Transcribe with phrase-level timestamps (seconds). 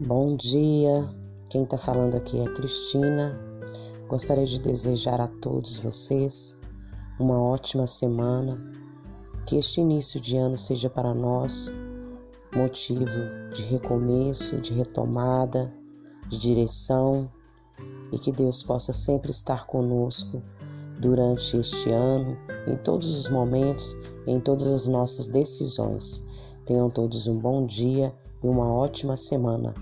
[0.00, 1.08] Bom dia,
[1.48, 3.40] quem está falando aqui é Cristina.
[4.08, 6.58] Gostaria de desejar a todos vocês
[7.20, 8.60] uma ótima semana,
[9.46, 11.72] que este início de ano seja para nós
[12.52, 13.06] motivo
[13.52, 15.72] de recomeço, de retomada,
[16.28, 17.30] de direção
[18.10, 20.42] e que Deus possa sempre estar conosco
[20.98, 22.32] durante este ano,
[22.66, 26.26] em todos os momentos, em todas as nossas decisões.
[26.66, 28.12] Tenham todos um bom dia
[28.44, 29.74] e uma ótima semana.